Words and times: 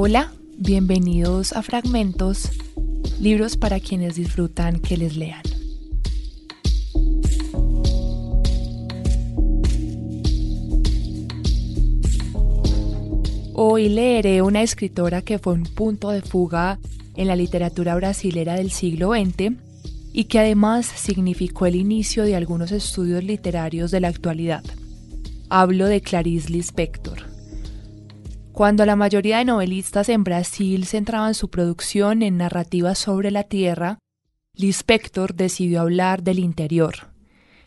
Hola, 0.00 0.32
bienvenidos 0.56 1.52
a 1.52 1.60
Fragmentos, 1.60 2.52
libros 3.18 3.56
para 3.56 3.80
quienes 3.80 4.14
disfrutan 4.14 4.78
que 4.78 4.96
les 4.96 5.16
lean. 5.16 5.42
Hoy 13.54 13.88
leeré 13.88 14.40
una 14.42 14.62
escritora 14.62 15.22
que 15.22 15.40
fue 15.40 15.54
un 15.54 15.64
punto 15.64 16.10
de 16.10 16.22
fuga 16.22 16.78
en 17.16 17.26
la 17.26 17.34
literatura 17.34 17.96
brasilera 17.96 18.54
del 18.54 18.70
siglo 18.70 19.14
XX 19.14 19.56
y 20.12 20.24
que 20.26 20.38
además 20.38 20.86
significó 20.86 21.66
el 21.66 21.74
inicio 21.74 22.22
de 22.22 22.36
algunos 22.36 22.70
estudios 22.70 23.24
literarios 23.24 23.90
de 23.90 23.98
la 23.98 24.06
actualidad. 24.06 24.62
Hablo 25.48 25.86
de 25.86 26.02
Clarice 26.02 26.50
Lispector. 26.50 27.27
Cuando 28.58 28.84
la 28.84 28.96
mayoría 28.96 29.38
de 29.38 29.44
novelistas 29.44 30.08
en 30.08 30.24
Brasil 30.24 30.84
centraban 30.84 31.34
su 31.34 31.48
producción 31.48 32.22
en 32.22 32.38
narrativas 32.38 32.98
sobre 32.98 33.30
la 33.30 33.44
tierra, 33.44 34.00
Lispector 34.56 35.36
decidió 35.36 35.80
hablar 35.80 36.24
del 36.24 36.40
interior, 36.40 37.12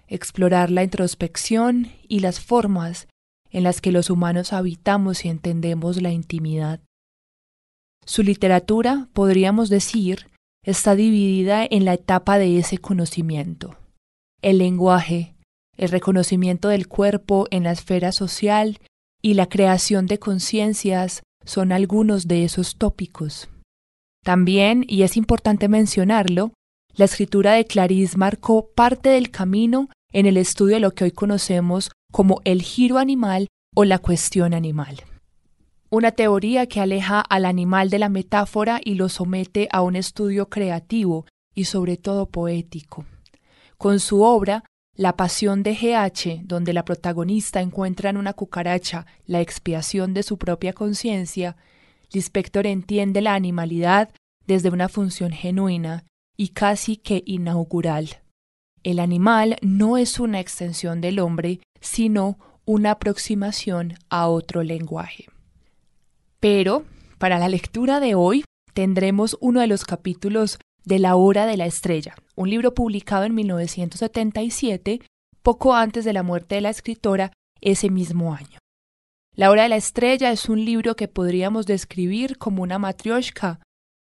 explorar 0.09 0.69
la 0.69 0.83
introspección 0.83 1.93
y 2.09 2.19
las 2.19 2.41
formas 2.41 3.07
en 3.51 3.63
las 3.63 3.79
que 3.79 3.93
los 3.93 4.09
humanos 4.09 4.51
habitamos 4.51 5.23
y 5.23 5.29
entendemos 5.29 6.01
la 6.01 6.11
intimidad. 6.11 6.81
Su 8.05 8.21
literatura, 8.21 9.07
podríamos 9.13 9.69
decir, 9.69 10.27
está 10.61 10.95
dividida 10.95 11.65
en 11.65 11.85
la 11.85 11.93
etapa 11.93 12.37
de 12.37 12.57
ese 12.57 12.79
conocimiento. 12.79 13.77
El 14.41 14.57
lenguaje, 14.57 15.37
el 15.77 15.87
reconocimiento 15.87 16.67
del 16.67 16.89
cuerpo 16.89 17.47
en 17.49 17.63
la 17.63 17.71
esfera 17.71 18.11
social 18.11 18.77
y 19.21 19.35
la 19.35 19.47
creación 19.47 20.07
de 20.07 20.19
conciencias 20.19 21.23
son 21.45 21.71
algunos 21.71 22.27
de 22.27 22.43
esos 22.43 22.75
tópicos. 22.75 23.49
También, 24.23 24.85
y 24.87 25.03
es 25.03 25.17
importante 25.17 25.67
mencionarlo, 25.67 26.53
la 26.93 27.05
escritura 27.05 27.53
de 27.53 27.65
Clarice 27.65 28.17
marcó 28.17 28.69
parte 28.75 29.09
del 29.09 29.31
camino 29.31 29.89
en 30.11 30.25
el 30.25 30.37
estudio 30.37 30.75
de 30.75 30.81
lo 30.81 30.91
que 30.91 31.05
hoy 31.05 31.11
conocemos 31.11 31.91
como 32.11 32.41
el 32.43 32.61
giro 32.61 32.97
animal 32.97 33.47
o 33.75 33.85
la 33.85 33.97
cuestión 33.97 34.53
animal. 34.53 35.01
Una 35.89 36.11
teoría 36.11 36.67
que 36.67 36.79
aleja 36.79 37.21
al 37.21 37.45
animal 37.45 37.89
de 37.89 37.99
la 37.99 38.09
metáfora 38.09 38.79
y 38.83 38.95
lo 38.95 39.09
somete 39.09 39.67
a 39.71 39.81
un 39.81 39.95
estudio 39.95 40.49
creativo 40.49 41.25
y 41.55 41.65
sobre 41.65 41.97
todo 41.97 42.27
poético. 42.27 43.05
Con 43.77 43.99
su 43.99 44.21
obra, 44.21 44.63
la 44.95 45.15
pasión 45.15 45.63
de 45.63 45.73
GH, 45.73 46.43
donde 46.43 46.73
la 46.73 46.85
protagonista 46.85 47.61
encuentra 47.61 48.09
en 48.09 48.17
una 48.17 48.33
cucaracha 48.33 49.05
la 49.25 49.41
expiación 49.41 50.13
de 50.13 50.23
su 50.23 50.37
propia 50.37 50.73
conciencia, 50.73 51.55
Lispector 52.11 52.67
entiende 52.67 53.21
la 53.21 53.35
animalidad 53.35 54.09
desde 54.45 54.69
una 54.69 54.89
función 54.89 55.31
genuina 55.31 56.03
y 56.35 56.49
casi 56.49 56.97
que 56.97 57.23
inaugural. 57.25 58.21
El 58.83 58.99
animal 58.99 59.57
no 59.61 59.97
es 59.97 60.19
una 60.19 60.39
extensión 60.39 61.01
del 61.01 61.19
hombre, 61.19 61.61
sino 61.79 62.37
una 62.65 62.91
aproximación 62.91 63.93
a 64.09 64.27
otro 64.27 64.63
lenguaje. 64.63 65.27
Pero, 66.39 66.83
para 67.17 67.39
la 67.39 67.47
lectura 67.47 67.99
de 67.99 68.15
hoy, 68.15 68.43
tendremos 68.73 69.37
uno 69.39 69.61
de 69.61 69.67
los 69.67 69.85
capítulos 69.85 70.59
de 70.83 70.99
La 70.99 71.15
Hora 71.15 71.45
de 71.45 71.57
la 71.57 71.65
Estrella, 71.67 72.15
un 72.41 72.49
libro 72.49 72.73
publicado 72.73 73.23
en 73.23 73.35
1977, 73.35 75.01
poco 75.43 75.75
antes 75.75 76.05
de 76.05 76.13
la 76.13 76.23
muerte 76.23 76.55
de 76.55 76.61
la 76.61 76.71
escritora 76.71 77.31
ese 77.61 77.89
mismo 77.89 78.33
año. 78.33 78.57
La 79.35 79.51
Hora 79.51 79.63
de 79.63 79.69
la 79.69 79.75
Estrella 79.75 80.31
es 80.31 80.49
un 80.49 80.65
libro 80.65 80.95
que 80.95 81.07
podríamos 81.07 81.67
describir 81.67 82.37
como 82.37 82.63
una 82.63 82.79
matrioshka, 82.79 83.59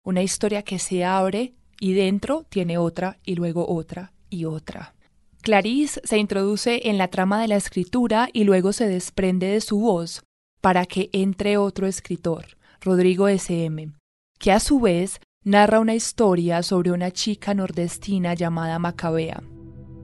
una 0.05 0.23
historia 0.23 0.63
que 0.63 0.79
se 0.79 1.03
abre 1.03 1.53
y 1.79 1.93
dentro 1.93 2.45
tiene 2.49 2.77
otra 2.77 3.19
y 3.25 3.35
luego 3.35 3.67
otra 3.67 4.13
y 4.29 4.45
otra. 4.45 4.95
Clarice 5.41 5.99
se 6.03 6.17
introduce 6.17 6.89
en 6.89 6.97
la 6.97 7.09
trama 7.09 7.41
de 7.41 7.49
la 7.49 7.57
escritura 7.57 8.29
y 8.31 8.45
luego 8.45 8.71
se 8.71 8.87
desprende 8.87 9.47
de 9.47 9.61
su 9.61 9.79
voz 9.79 10.23
para 10.61 10.85
que 10.85 11.09
entre 11.11 11.57
otro 11.57 11.85
escritor, 11.85 12.45
Rodrigo 12.79 13.27
S.M., 13.27 13.91
que 14.39 14.51
a 14.51 14.59
su 14.59 14.79
vez 14.79 15.19
narra 15.43 15.79
una 15.79 15.95
historia 15.95 16.61
sobre 16.61 16.91
una 16.91 17.09
chica 17.09 17.55
nordestina 17.55 18.35
llamada 18.35 18.77
Macabea. 18.77 19.41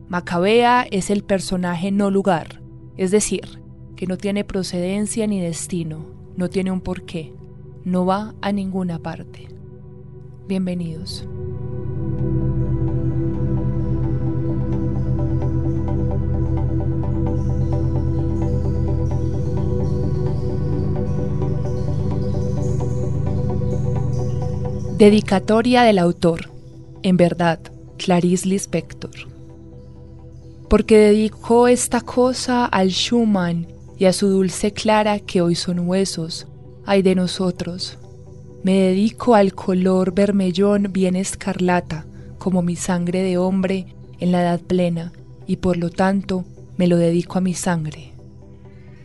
Macabea 0.07 0.87
es 0.89 1.11
el 1.11 1.23
personaje 1.23 1.91
no 1.91 2.09
lugar, 2.09 2.61
es 2.95 3.11
decir, 3.11 3.61
que 3.95 4.07
no 4.07 4.17
tiene 4.17 4.43
procedencia 4.43 5.27
ni 5.27 5.39
destino, 5.39 6.07
no 6.35 6.49
tiene 6.49 6.71
un 6.71 6.81
porqué, 6.81 7.35
no 7.83 8.05
va 8.05 8.33
a 8.41 8.51
ninguna 8.51 8.97
parte. 8.97 9.47
Bienvenidos. 10.47 11.27
Dedicatoria 24.97 25.83
del 25.83 25.99
autor. 25.99 26.49
En 27.03 27.17
verdad, 27.17 27.59
Clarice 27.97 28.47
Lispector. 28.47 29.11
Porque 30.67 30.97
dedicó 30.97 31.67
esta 31.67 32.01
cosa 32.01 32.65
al 32.65 32.89
Schumann 32.89 33.67
y 33.99 34.05
a 34.05 34.13
su 34.13 34.27
dulce 34.27 34.73
clara 34.73 35.19
que 35.19 35.43
hoy 35.43 35.53
son 35.53 35.87
huesos, 35.87 36.47
ay 36.83 37.03
de 37.03 37.13
nosotros. 37.13 37.99
Me 38.63 38.73
dedico 38.73 39.35
al 39.35 39.53
color 39.53 40.15
vermellón 40.15 40.87
bien 40.91 41.15
escarlata, 41.15 42.07
como 42.39 42.63
mi 42.63 42.75
sangre 42.75 43.21
de 43.21 43.37
hombre 43.37 43.93
en 44.17 44.31
la 44.31 44.41
edad 44.41 44.61
plena, 44.61 45.13
y 45.45 45.57
por 45.57 45.77
lo 45.77 45.91
tanto 45.91 46.43
me 46.75 46.87
lo 46.87 46.97
dedico 46.97 47.37
a 47.37 47.41
mi 47.41 47.53
sangre. 47.53 48.13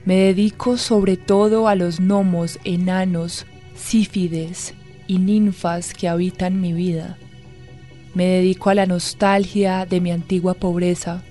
Me 0.06 0.16
dedico 0.16 0.78
sobre 0.78 1.18
todo 1.18 1.68
a 1.68 1.74
los 1.74 2.00
gnomos, 2.00 2.58
enanos, 2.64 3.44
sífides, 3.76 4.72
y 5.12 5.18
ninfas 5.18 5.92
que 5.92 6.08
habitan 6.08 6.62
mi 6.62 6.72
vida. 6.72 7.18
Me 8.14 8.24
dedico 8.24 8.70
a 8.70 8.74
la 8.74 8.86
nostalgia 8.86 9.84
de 9.84 10.00
mi 10.00 10.10
antigua 10.10 10.54
pobreza, 10.54 11.22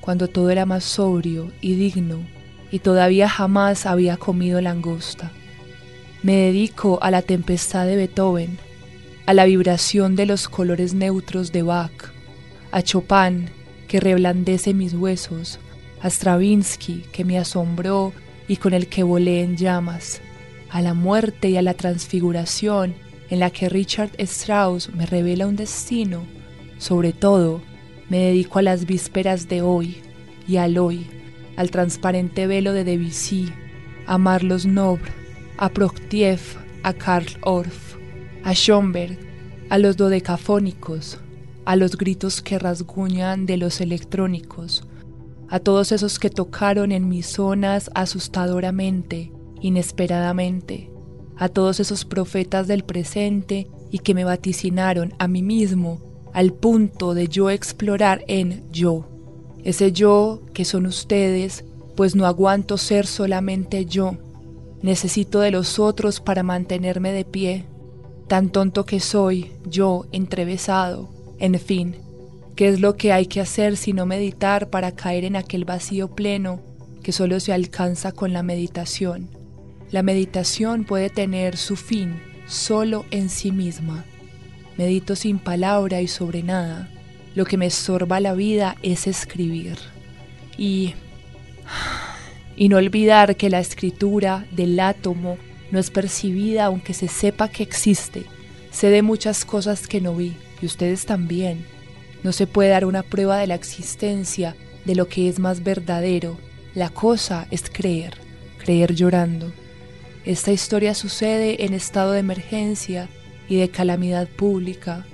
cuando 0.00 0.28
todo 0.28 0.50
era 0.50 0.66
más 0.66 0.84
sobrio 0.84 1.50
y 1.60 1.74
digno 1.74 2.20
y 2.70 2.78
todavía 2.78 3.28
jamás 3.28 3.86
había 3.86 4.18
comido 4.18 4.60
langosta. 4.60 5.32
Me 6.22 6.36
dedico 6.36 7.00
a 7.02 7.10
la 7.10 7.22
tempestad 7.22 7.86
de 7.86 7.96
Beethoven, 7.96 8.56
a 9.26 9.34
la 9.34 9.46
vibración 9.46 10.14
de 10.14 10.26
los 10.26 10.48
colores 10.48 10.94
neutros 10.94 11.50
de 11.50 11.62
Bach, 11.64 12.12
a 12.70 12.82
Chopin 12.82 13.50
que 13.88 13.98
reblandece 13.98 14.74
mis 14.74 14.94
huesos, 14.94 15.58
a 16.00 16.08
Stravinsky 16.08 17.02
que 17.10 17.24
me 17.24 17.36
asombró 17.36 18.12
y 18.46 18.58
con 18.58 18.74
el 18.74 18.86
que 18.86 19.02
volé 19.02 19.42
en 19.42 19.56
llamas, 19.56 20.20
a 20.70 20.80
la 20.82 20.94
muerte 20.94 21.50
y 21.50 21.56
a 21.56 21.62
la 21.62 21.74
transfiguración 21.74 23.02
en 23.30 23.40
la 23.40 23.50
que 23.50 23.68
Richard 23.68 24.10
Strauss 24.18 24.92
me 24.94 25.06
revela 25.06 25.46
un 25.46 25.56
destino, 25.56 26.24
sobre 26.78 27.12
todo 27.12 27.62
me 28.08 28.18
dedico 28.18 28.58
a 28.58 28.62
las 28.62 28.86
vísperas 28.86 29.48
de 29.48 29.62
hoy 29.62 29.96
y 30.46 30.56
al 30.56 30.78
hoy, 30.78 31.06
al 31.56 31.70
transparente 31.70 32.46
velo 32.46 32.72
de 32.72 32.84
Debussy, 32.84 33.52
a 34.06 34.18
Marlos 34.18 34.66
Nobre, 34.66 35.12
a 35.56 35.68
Proktiev, 35.70 36.40
a 36.82 36.92
Karl 36.92 37.26
Orff, 37.42 37.96
a 38.42 38.52
Schomberg, 38.52 39.18
a 39.70 39.78
los 39.78 39.96
dodecafónicos, 39.96 41.18
a 41.64 41.76
los 41.76 41.96
gritos 41.96 42.42
que 42.42 42.58
rasguñan 42.58 43.46
de 43.46 43.56
los 43.56 43.80
electrónicos, 43.80 44.86
a 45.48 45.60
todos 45.60 45.92
esos 45.92 46.18
que 46.18 46.30
tocaron 46.30 46.92
en 46.92 47.08
mis 47.08 47.26
zonas 47.26 47.90
asustadoramente, 47.94 49.32
inesperadamente, 49.60 50.90
a 51.36 51.48
todos 51.48 51.80
esos 51.80 52.04
profetas 52.04 52.66
del 52.66 52.84
presente 52.84 53.68
y 53.90 53.98
que 53.98 54.14
me 54.14 54.24
vaticinaron 54.24 55.14
a 55.18 55.28
mí 55.28 55.42
mismo 55.42 56.00
al 56.32 56.52
punto 56.52 57.14
de 57.14 57.28
yo 57.28 57.50
explorar 57.50 58.24
en 58.26 58.64
yo, 58.72 59.06
ese 59.62 59.92
yo 59.92 60.42
que 60.52 60.64
son 60.64 60.86
ustedes, 60.86 61.64
pues 61.96 62.16
no 62.16 62.26
aguanto 62.26 62.76
ser 62.76 63.06
solamente 63.06 63.86
yo, 63.86 64.16
necesito 64.82 65.40
de 65.40 65.52
los 65.52 65.78
otros 65.78 66.20
para 66.20 66.42
mantenerme 66.42 67.12
de 67.12 67.24
pie, 67.24 67.64
tan 68.26 68.50
tonto 68.50 68.84
que 68.84 69.00
soy, 69.00 69.52
yo 69.64 70.06
entrevesado, 70.10 71.08
en 71.38 71.58
fin, 71.58 71.96
¿qué 72.56 72.68
es 72.68 72.80
lo 72.80 72.96
que 72.96 73.12
hay 73.12 73.26
que 73.26 73.40
hacer 73.40 73.76
sino 73.76 74.04
meditar 74.04 74.70
para 74.70 74.92
caer 74.92 75.24
en 75.24 75.36
aquel 75.36 75.64
vacío 75.64 76.08
pleno 76.14 76.60
que 77.02 77.12
solo 77.12 77.38
se 77.38 77.52
alcanza 77.52 78.10
con 78.12 78.32
la 78.32 78.42
meditación? 78.42 79.43
La 79.94 80.02
meditación 80.02 80.82
puede 80.82 81.08
tener 81.08 81.56
su 81.56 81.76
fin 81.76 82.20
solo 82.48 83.06
en 83.12 83.28
sí 83.28 83.52
misma. 83.52 84.04
Medito 84.76 85.14
sin 85.14 85.38
palabra 85.38 86.00
y 86.00 86.08
sobre 86.08 86.42
nada. 86.42 86.88
Lo 87.36 87.44
que 87.44 87.56
me 87.56 87.66
estorba 87.66 88.18
la 88.18 88.34
vida 88.34 88.76
es 88.82 89.06
escribir. 89.06 89.78
Y... 90.58 90.94
Y 92.56 92.68
no 92.68 92.78
olvidar 92.78 93.36
que 93.36 93.50
la 93.50 93.60
escritura 93.60 94.48
del 94.50 94.80
átomo 94.80 95.38
no 95.70 95.78
es 95.78 95.92
percibida 95.92 96.64
aunque 96.64 96.92
se 96.92 97.06
sepa 97.06 97.46
que 97.46 97.62
existe. 97.62 98.24
Sé 98.72 98.88
de 98.88 99.02
muchas 99.02 99.44
cosas 99.44 99.86
que 99.86 100.00
no 100.00 100.16
vi, 100.16 100.36
y 100.60 100.66
ustedes 100.66 101.06
también. 101.06 101.64
No 102.24 102.32
se 102.32 102.48
puede 102.48 102.70
dar 102.70 102.84
una 102.84 103.04
prueba 103.04 103.38
de 103.38 103.46
la 103.46 103.54
existencia 103.54 104.56
de 104.84 104.96
lo 104.96 105.06
que 105.06 105.28
es 105.28 105.38
más 105.38 105.62
verdadero. 105.62 106.36
La 106.74 106.90
cosa 106.90 107.46
es 107.52 107.70
creer, 107.70 108.14
creer 108.58 108.92
llorando. 108.92 109.52
Esta 110.24 110.52
historia 110.52 110.94
sucede 110.94 111.66
en 111.66 111.74
estado 111.74 112.12
de 112.12 112.20
emergencia 112.20 113.08
y 113.46 113.56
de 113.56 113.68
calamidad 113.68 114.26
pública. 114.26 115.04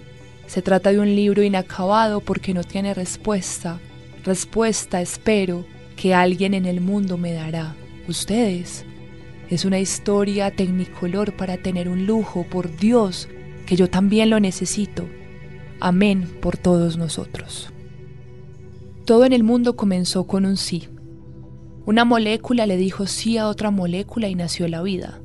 Se 0.46 0.62
trata 0.62 0.92
de 0.92 1.00
un 1.00 1.16
libro 1.16 1.42
inacabado 1.42 2.20
porque 2.20 2.54
no 2.54 2.62
tiene 2.62 2.94
respuesta. 2.94 3.80
Respuesta 4.24 5.00
espero 5.00 5.64
que 5.96 6.14
alguien 6.14 6.54
en 6.54 6.64
el 6.64 6.80
mundo 6.80 7.18
me 7.18 7.32
dará. 7.32 7.74
Ustedes. 8.06 8.84
Es 9.48 9.64
una 9.64 9.80
historia 9.80 10.52
tecnicolor 10.52 11.36
para 11.36 11.56
tener 11.56 11.88
un 11.88 12.06
lujo, 12.06 12.46
por 12.48 12.76
Dios, 12.76 13.28
que 13.66 13.74
yo 13.74 13.90
también 13.90 14.30
lo 14.30 14.38
necesito. 14.38 15.08
Amén 15.80 16.38
por 16.40 16.56
todos 16.56 16.96
nosotros. 16.96 17.72
Todo 19.04 19.24
en 19.24 19.32
el 19.32 19.42
mundo 19.42 19.74
comenzó 19.74 20.28
con 20.28 20.46
un 20.46 20.56
sí. 20.56 20.88
Una 21.90 22.04
molécula 22.04 22.66
le 22.66 22.76
dijo 22.76 23.08
sí 23.08 23.36
a 23.36 23.48
otra 23.48 23.72
molécula 23.72 24.28
y 24.28 24.36
nació 24.36 24.68
la 24.68 24.80
vida. 24.80 25.20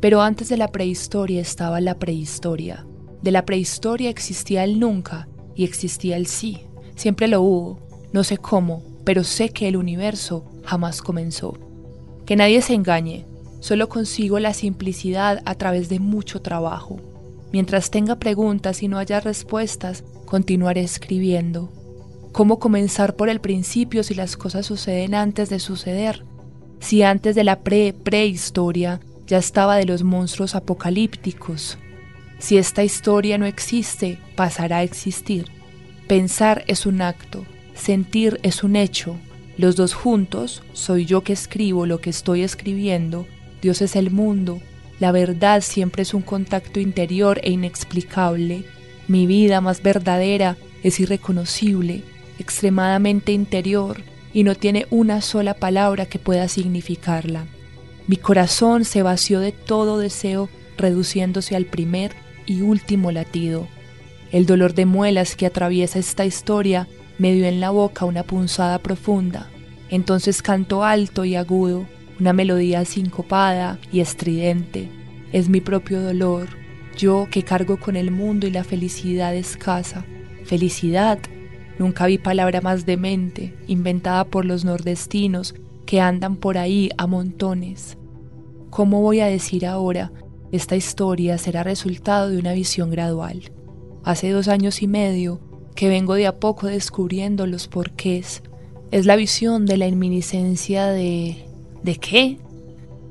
Pero 0.00 0.22
antes 0.22 0.48
de 0.48 0.56
la 0.56 0.72
prehistoria 0.72 1.42
estaba 1.42 1.78
la 1.82 1.98
prehistoria. 1.98 2.86
De 3.20 3.30
la 3.30 3.44
prehistoria 3.44 4.08
existía 4.08 4.64
el 4.64 4.80
nunca 4.80 5.28
y 5.54 5.64
existía 5.64 6.16
el 6.16 6.26
sí. 6.26 6.62
Siempre 6.94 7.28
lo 7.28 7.42
hubo. 7.42 7.80
No 8.14 8.24
sé 8.24 8.38
cómo, 8.38 8.82
pero 9.04 9.24
sé 9.24 9.50
que 9.50 9.68
el 9.68 9.76
universo 9.76 10.46
jamás 10.64 11.02
comenzó. 11.02 11.58
Que 12.24 12.34
nadie 12.34 12.62
se 12.62 12.72
engañe. 12.72 13.26
Solo 13.60 13.90
consigo 13.90 14.38
la 14.38 14.54
simplicidad 14.54 15.42
a 15.44 15.54
través 15.56 15.90
de 15.90 16.00
mucho 16.00 16.40
trabajo. 16.40 16.96
Mientras 17.52 17.90
tenga 17.90 18.16
preguntas 18.16 18.82
y 18.82 18.88
no 18.88 18.96
haya 18.96 19.20
respuestas, 19.20 20.02
continuaré 20.24 20.80
escribiendo. 20.80 21.70
¿Cómo 22.36 22.58
comenzar 22.58 23.16
por 23.16 23.30
el 23.30 23.40
principio 23.40 24.02
si 24.02 24.12
las 24.12 24.36
cosas 24.36 24.66
suceden 24.66 25.14
antes 25.14 25.48
de 25.48 25.58
suceder? 25.58 26.22
Si 26.80 27.02
antes 27.02 27.34
de 27.34 27.44
la 27.44 27.60
pre-prehistoria 27.60 29.00
ya 29.26 29.38
estaba 29.38 29.76
de 29.76 29.86
los 29.86 30.02
monstruos 30.02 30.54
apocalípticos. 30.54 31.78
Si 32.38 32.58
esta 32.58 32.84
historia 32.84 33.38
no 33.38 33.46
existe, 33.46 34.18
pasará 34.34 34.76
a 34.76 34.82
existir. 34.82 35.46
Pensar 36.08 36.62
es 36.66 36.84
un 36.84 37.00
acto, 37.00 37.46
sentir 37.74 38.38
es 38.42 38.62
un 38.62 38.76
hecho. 38.76 39.16
Los 39.56 39.74
dos 39.74 39.94
juntos, 39.94 40.62
soy 40.74 41.06
yo 41.06 41.22
que 41.22 41.32
escribo 41.32 41.86
lo 41.86 42.02
que 42.02 42.10
estoy 42.10 42.42
escribiendo, 42.42 43.26
Dios 43.62 43.80
es 43.80 43.96
el 43.96 44.10
mundo, 44.10 44.60
la 45.00 45.10
verdad 45.10 45.62
siempre 45.62 46.02
es 46.02 46.12
un 46.12 46.20
contacto 46.20 46.80
interior 46.80 47.40
e 47.42 47.52
inexplicable. 47.52 48.66
Mi 49.08 49.26
vida 49.26 49.62
más 49.62 49.82
verdadera 49.82 50.58
es 50.82 51.00
irreconocible, 51.00 52.04
extremadamente 52.38 53.32
interior 53.32 54.02
y 54.32 54.44
no 54.44 54.54
tiene 54.54 54.86
una 54.90 55.20
sola 55.20 55.54
palabra 55.54 56.06
que 56.06 56.18
pueda 56.18 56.48
significarla. 56.48 57.44
Mi 58.06 58.16
corazón 58.16 58.84
se 58.84 59.02
vació 59.02 59.40
de 59.40 59.52
todo 59.52 59.98
deseo, 59.98 60.48
reduciéndose 60.76 61.56
al 61.56 61.64
primer 61.64 62.12
y 62.46 62.60
último 62.60 63.10
latido. 63.10 63.66
El 64.30 64.46
dolor 64.46 64.74
de 64.74 64.86
muelas 64.86 65.36
que 65.36 65.46
atraviesa 65.46 65.98
esta 65.98 66.24
historia 66.24 66.88
me 67.18 67.32
dio 67.32 67.46
en 67.46 67.60
la 67.60 67.70
boca 67.70 68.04
una 68.04 68.22
punzada 68.22 68.78
profunda. 68.78 69.48
Entonces 69.88 70.42
canto 70.42 70.84
alto 70.84 71.24
y 71.24 71.36
agudo, 71.36 71.86
una 72.20 72.32
melodía 72.32 72.84
sincopada 72.84 73.78
y 73.92 74.00
estridente. 74.00 74.88
Es 75.32 75.48
mi 75.48 75.60
propio 75.60 76.02
dolor, 76.02 76.48
yo 76.96 77.28
que 77.30 77.42
cargo 77.42 77.78
con 77.78 77.96
el 77.96 78.10
mundo 78.10 78.46
y 78.46 78.50
la 78.50 78.64
felicidad 78.64 79.34
escasa. 79.34 80.04
Felicidad. 80.44 81.18
Nunca 81.78 82.06
vi 82.06 82.18
palabra 82.18 82.60
más 82.60 82.86
demente, 82.86 83.54
inventada 83.66 84.24
por 84.24 84.44
los 84.44 84.64
nordestinos 84.64 85.54
que 85.84 86.00
andan 86.00 86.36
por 86.36 86.58
ahí 86.58 86.90
a 86.96 87.06
montones. 87.06 87.98
¿Cómo 88.70 89.02
voy 89.02 89.20
a 89.20 89.26
decir 89.26 89.66
ahora? 89.66 90.12
Esta 90.52 90.76
historia 90.76 91.38
será 91.38 91.62
resultado 91.62 92.28
de 92.28 92.38
una 92.38 92.52
visión 92.52 92.90
gradual. 92.90 93.50
Hace 94.04 94.30
dos 94.30 94.48
años 94.48 94.82
y 94.82 94.86
medio 94.86 95.40
que 95.74 95.88
vengo 95.88 96.14
de 96.14 96.26
a 96.26 96.38
poco 96.38 96.66
descubriendo 96.66 97.46
los 97.46 97.68
porqués. 97.68 98.42
Es 98.90 99.04
la 99.04 99.16
visión 99.16 99.66
de 99.66 99.76
la 99.76 99.86
inminiscencia 99.86 100.86
de 100.86 101.46
¿De 101.86 101.94
qué? 101.94 102.38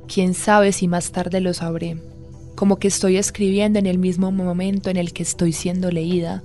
Quién 0.06 0.33
sabe 0.33 0.73
si 0.73 0.89
más 0.89 1.13
tarde 1.13 1.39
lo 1.39 1.53
sabré. 1.53 1.97
Como 2.56 2.75
que 2.75 2.89
estoy 2.89 3.15
escribiendo 3.15 3.79
en 3.79 3.85
el 3.85 3.97
mismo 3.97 4.33
momento 4.33 4.89
en 4.89 4.97
el 4.97 5.13
que 5.13 5.23
estoy 5.23 5.53
siendo 5.53 5.91
leída. 5.91 6.44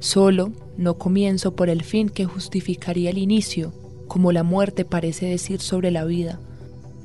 Solo 0.00 0.52
no 0.76 0.94
comienzo 0.94 1.56
por 1.56 1.68
el 1.68 1.82
fin 1.82 2.08
que 2.08 2.24
justificaría 2.24 3.10
el 3.10 3.18
inicio, 3.18 3.72
como 4.06 4.32
la 4.32 4.42
muerte 4.42 4.84
parece 4.84 5.26
decir 5.26 5.60
sobre 5.60 5.90
la 5.90 6.04
vida, 6.04 6.40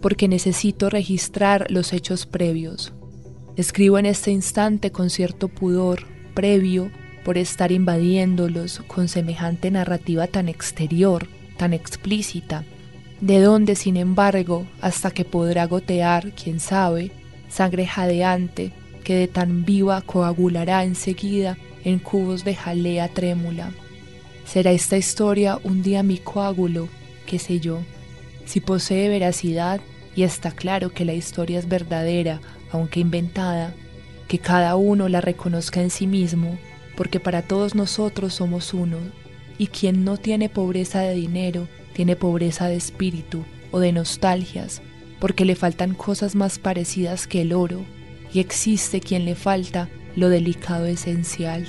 porque 0.02 0.28
necesito 0.28 0.90
registrar 0.90 1.66
los 1.70 1.92
hechos 1.92 2.26
previos. 2.26 2.94
Escribo 3.56 3.98
en 3.98 4.06
este 4.06 4.32
instante 4.32 4.92
con 4.92 5.10
cierto 5.10 5.48
pudor 5.48 6.04
previo 6.34 6.92
por 7.24 7.38
estar 7.38 7.72
invadiéndolos 7.72 8.82
con 8.88 9.08
semejante 9.08 9.72
narrativa 9.72 10.28
tan 10.28 10.50
exterior, 10.50 11.28
tan 11.58 11.74
explícita, 11.74 12.64
de 13.22 13.40
donde, 13.40 13.76
sin 13.76 13.98
embargo, 13.98 14.66
hasta 14.82 15.12
que 15.12 15.24
podrá 15.24 15.66
gotear, 15.66 16.32
quién 16.34 16.60
sabe, 16.60 17.12
sangre 17.50 17.88
jadeante 17.88 18.72
que 19.04 19.16
de 19.16 19.28
tan 19.28 19.66
viva 19.66 20.02
coagulará 20.02 20.84
enseguida 20.84 21.58
en 21.84 22.00
cubos 22.00 22.44
de 22.44 22.56
jalea 22.56 23.08
trémula. 23.08 23.72
¿Será 24.46 24.72
esta 24.72 24.98
historia 24.98 25.60
un 25.64 25.82
día 25.84 26.04
mi 26.04 26.18
coágulo? 26.18 26.90
qué 27.26 27.40
sé 27.40 27.60
yo. 27.60 27.82
Si 28.46 28.60
posee 28.60 29.10
veracidad, 29.10 29.82
y 30.16 30.24
está 30.24 30.52
claro 30.52 30.92
que 30.92 31.06
la 31.06 31.14
historia 31.14 31.58
es 31.58 31.68
verdadera, 31.68 32.40
aunque 32.72 33.00
inventada, 33.00 33.74
que 34.28 34.40
cada 34.40 34.76
uno 34.76 35.10
la 35.10 35.22
reconozca 35.22 35.82
en 35.82 35.90
sí 35.90 36.06
mismo, 36.08 36.58
porque 36.96 37.20
para 37.20 37.42
todos 37.42 37.74
nosotros 37.74 38.36
somos 38.36 38.74
uno, 38.74 38.98
y 39.58 39.68
quien 39.68 40.04
no 40.04 40.18
tiene 40.18 40.50
pobreza 40.50 41.02
de 41.02 41.16
dinero, 41.16 41.68
tiene 41.94 42.16
pobreza 42.16 42.68
de 42.68 42.76
espíritu 42.76 43.44
o 43.72 43.80
de 43.80 43.92
nostalgias, 43.92 44.82
porque 45.20 45.46
le 45.46 45.56
faltan 45.56 45.94
cosas 45.96 46.36
más 46.36 46.60
parecidas 46.60 47.28
que 47.28 47.42
el 47.42 47.54
oro, 47.54 47.84
y 48.34 48.40
existe 48.40 49.00
quien 49.00 49.26
le 49.26 49.36
falta 49.36 49.90
lo 50.16 50.30
delicado 50.30 50.86
esencial. 50.86 51.68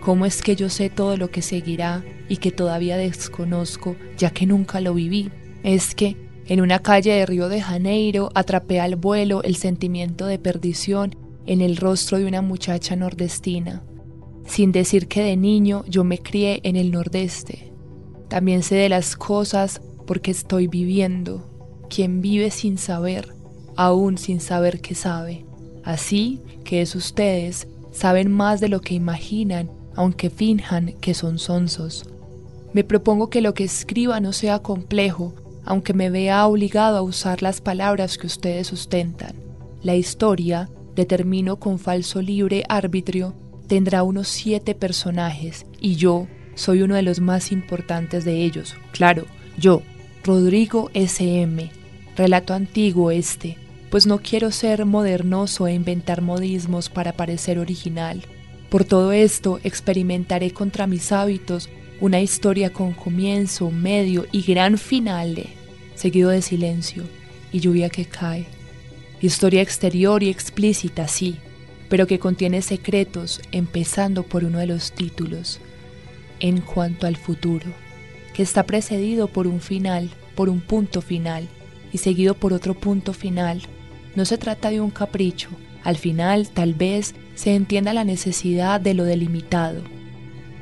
¿Cómo 0.00 0.26
es 0.26 0.42
que 0.42 0.56
yo 0.56 0.68
sé 0.68 0.90
todo 0.90 1.16
lo 1.16 1.30
que 1.30 1.42
seguirá 1.42 2.04
y 2.28 2.38
que 2.38 2.50
todavía 2.50 2.96
desconozco, 2.96 3.96
ya 4.18 4.30
que 4.30 4.46
nunca 4.46 4.80
lo 4.80 4.94
viví? 4.94 5.30
Es 5.62 5.94
que 5.94 6.16
en 6.46 6.60
una 6.60 6.80
calle 6.80 7.12
de 7.12 7.26
Río 7.26 7.48
de 7.48 7.60
Janeiro 7.60 8.30
atrapé 8.34 8.80
al 8.80 8.96
vuelo 8.96 9.42
el 9.42 9.56
sentimiento 9.56 10.26
de 10.26 10.38
perdición 10.38 11.14
en 11.46 11.60
el 11.60 11.76
rostro 11.76 12.18
de 12.18 12.26
una 12.26 12.42
muchacha 12.42 12.96
nordestina, 12.96 13.82
sin 14.46 14.72
decir 14.72 15.06
que 15.06 15.22
de 15.22 15.36
niño 15.36 15.84
yo 15.88 16.02
me 16.04 16.18
crié 16.18 16.60
en 16.64 16.76
el 16.76 16.90
nordeste, 16.90 17.72
también 18.32 18.62
sé 18.62 18.76
de 18.76 18.88
las 18.88 19.14
cosas 19.14 19.82
porque 20.06 20.30
estoy 20.30 20.66
viviendo. 20.66 21.50
Quien 21.90 22.22
vive 22.22 22.50
sin 22.50 22.78
saber, 22.78 23.34
aún 23.76 24.16
sin 24.16 24.40
saber 24.40 24.80
que 24.80 24.94
sabe. 24.94 25.44
Así 25.84 26.40
que 26.64 26.82
es 26.82 26.94
ustedes, 26.94 27.66
saben 27.92 28.30
más 28.30 28.60
de 28.60 28.68
lo 28.68 28.80
que 28.80 28.94
imaginan, 28.94 29.70
aunque 29.94 30.30
finjan 30.30 30.94
que 31.00 31.14
son 31.14 31.38
sonsos. 31.38 32.06
Me 32.72 32.84
propongo 32.84 33.28
que 33.28 33.42
lo 33.42 33.54
que 33.54 33.64
escriba 33.64 34.20
no 34.20 34.32
sea 34.32 34.60
complejo, 34.60 35.34
aunque 35.64 35.92
me 35.92 36.10
vea 36.10 36.46
obligado 36.46 36.96
a 36.96 37.02
usar 37.02 37.42
las 37.42 37.60
palabras 37.60 38.18
que 38.18 38.26
ustedes 38.26 38.66
sustentan. 38.66 39.34
La 39.82 39.94
historia, 39.94 40.70
determino 40.94 41.56
con 41.56 41.78
falso 41.78 42.22
libre 42.22 42.64
arbitrio, 42.68 43.34
tendrá 43.66 44.02
unos 44.02 44.28
siete 44.28 44.74
personajes 44.74 45.66
y 45.80 45.96
yo, 45.96 46.26
soy 46.54 46.82
uno 46.82 46.94
de 46.94 47.02
los 47.02 47.20
más 47.20 47.52
importantes 47.52 48.24
de 48.24 48.44
ellos. 48.44 48.76
Claro, 48.92 49.24
yo, 49.58 49.82
Rodrigo 50.24 50.90
S.M. 50.94 51.70
Relato 52.16 52.54
antiguo 52.54 53.10
este, 53.10 53.56
pues 53.92 54.06
no 54.06 54.20
quiero 54.20 54.50
ser 54.50 54.86
modernoso 54.86 55.66
e 55.66 55.74
inventar 55.74 56.22
modismos 56.22 56.88
para 56.88 57.12
parecer 57.12 57.58
original. 57.58 58.22
Por 58.70 58.86
todo 58.86 59.12
esto 59.12 59.60
experimentaré 59.64 60.50
contra 60.50 60.86
mis 60.86 61.12
hábitos 61.12 61.68
una 62.00 62.18
historia 62.22 62.72
con 62.72 62.94
comienzo, 62.94 63.70
medio 63.70 64.24
y 64.32 64.44
gran 64.44 64.78
final, 64.78 65.44
seguido 65.94 66.30
de 66.30 66.40
silencio 66.40 67.02
y 67.52 67.60
lluvia 67.60 67.90
que 67.90 68.06
cae. 68.06 68.46
Historia 69.20 69.60
exterior 69.60 70.22
y 70.22 70.30
explícita, 70.30 71.06
sí, 71.06 71.36
pero 71.90 72.06
que 72.06 72.18
contiene 72.18 72.62
secretos, 72.62 73.42
empezando 73.52 74.22
por 74.22 74.44
uno 74.44 74.58
de 74.58 74.68
los 74.68 74.92
títulos 74.92 75.60
en 76.40 76.62
cuanto 76.62 77.06
al 77.06 77.16
futuro, 77.16 77.66
que 78.32 78.42
está 78.42 78.62
precedido 78.62 79.28
por 79.28 79.46
un 79.46 79.60
final, 79.60 80.08
por 80.34 80.48
un 80.48 80.62
punto 80.62 81.02
final, 81.02 81.46
y 81.92 81.98
seguido 81.98 82.32
por 82.32 82.54
otro 82.54 82.72
punto 82.72 83.12
final, 83.12 83.60
No 84.14 84.24
se 84.24 84.38
trata 84.38 84.70
de 84.70 84.80
un 84.80 84.90
capricho. 84.90 85.48
Al 85.84 85.96
final, 85.96 86.48
tal 86.48 86.74
vez, 86.74 87.14
se 87.34 87.54
entienda 87.54 87.92
la 87.92 88.04
necesidad 88.04 88.80
de 88.80 88.94
lo 88.94 89.04
delimitado. 89.04 89.82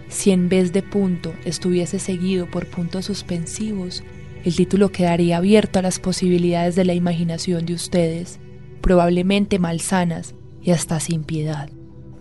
Si 0.09 0.31
en 0.31 0.49
vez 0.49 0.73
de 0.73 0.83
punto 0.83 1.33
estuviese 1.45 1.99
seguido 1.99 2.51
por 2.51 2.67
puntos 2.67 3.07
suspensivos, 3.07 4.03
el 4.45 4.57
título 4.57 4.91
quedaría 4.91 5.37
abierto 5.37 5.79
a 5.79 5.83
las 5.83 5.99
posibilidades 5.99 6.75
de 6.75 6.85
la 6.85 6.95
imaginación 6.95 7.67
de 7.67 7.75
ustedes, 7.75 8.41
probablemente 8.81 9.59
malsanas 9.59 10.35
y 10.63 10.71
hasta 10.71 10.99
sin 10.99 11.25
piedad. 11.25 11.71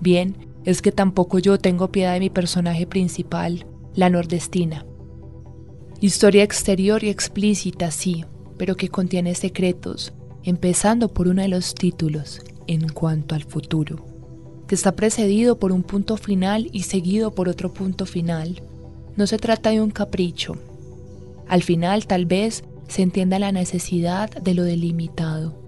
Bien, 0.01 0.35
es 0.65 0.81
que 0.81 0.91
tampoco 0.91 1.39
yo 1.39 1.57
tengo 1.57 1.91
piedad 1.91 2.13
de 2.13 2.19
mi 2.19 2.29
personaje 2.29 2.85
principal, 2.85 3.65
la 3.95 4.09
nordestina. 4.09 4.85
Historia 6.01 6.43
exterior 6.43 7.03
y 7.03 7.09
explícita, 7.09 7.91
sí, 7.91 8.25
pero 8.57 8.75
que 8.75 8.89
contiene 8.89 9.35
secretos, 9.35 10.13
empezando 10.43 11.09
por 11.09 11.27
uno 11.27 11.41
de 11.41 11.47
los 11.47 11.75
títulos, 11.75 12.41
en 12.67 12.87
cuanto 12.89 13.35
al 13.35 13.43
futuro, 13.43 14.05
que 14.67 14.75
está 14.75 14.95
precedido 14.95 15.59
por 15.59 15.71
un 15.71 15.83
punto 15.83 16.17
final 16.17 16.69
y 16.71 16.83
seguido 16.83 17.31
por 17.31 17.49
otro 17.49 17.73
punto 17.73 18.05
final. 18.05 18.61
No 19.15 19.27
se 19.27 19.37
trata 19.37 19.71
de 19.71 19.81
un 19.81 19.91
capricho. 19.91 20.55
Al 21.47 21.63
final, 21.63 22.05
tal 22.05 22.25
vez, 22.25 22.63
se 22.87 23.01
entienda 23.01 23.39
la 23.39 23.51
necesidad 23.51 24.29
de 24.29 24.53
lo 24.53 24.63
delimitado. 24.63 25.59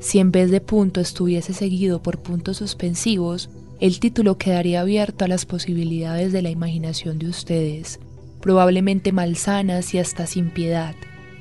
Si 0.00 0.18
en 0.18 0.30
vez 0.30 0.50
de 0.50 0.60
punto 0.60 1.00
estuviese 1.00 1.52
seguido 1.52 2.02
por 2.02 2.18
puntos 2.18 2.58
suspensivos, 2.58 3.50
el 3.80 4.00
título 4.00 4.38
quedaría 4.38 4.80
abierto 4.80 5.24
a 5.24 5.28
las 5.28 5.44
posibilidades 5.44 6.32
de 6.32 6.42
la 6.42 6.50
imaginación 6.50 7.18
de 7.18 7.28
ustedes, 7.28 8.00
probablemente 8.40 9.12
malsanas 9.12 9.92
y 9.94 9.98
hasta 9.98 10.26
sin 10.26 10.50
piedad. 10.50 10.94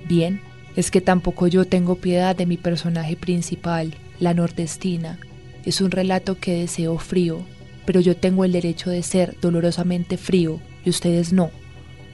Bien, 0.08 0.42
es 0.76 0.92
que 0.92 1.02
tampoco 1.02 1.48
yo 1.48 1.66
tengo 1.66 1.96
piedad 1.96 2.36
de 2.36 2.46
mi 2.46 2.58
personaje 2.58 3.16
principal, 3.16 3.96
la 4.20 4.34
nordestina. 4.34 5.20
Es 5.66 5.82
un 5.82 5.92
relato 5.92 6.36
que 6.38 6.54
deseo 6.54 6.98
frío, 6.98 7.46
pero 7.86 8.02
yo 8.02 8.16
tengo 8.18 8.44
el 8.46 8.52
derecho 8.52 8.90
de 8.90 9.02
ser 9.04 9.38
dolorosamente 9.42 10.18
frío 10.18 10.60
y 10.84 10.90
ustedes 10.90 11.32
no. 11.32 11.50